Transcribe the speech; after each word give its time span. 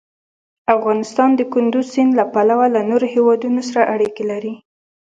افغانستان 0.75 1.29
د 1.35 1.41
کندز 1.53 1.85
سیند 1.93 2.11
له 2.19 2.25
پلوه 2.33 2.65
له 2.75 2.81
نورو 2.89 3.07
هېوادونو 3.15 3.61
سره 3.69 3.81
اړیکې 3.93 4.23
لري. 4.31 4.53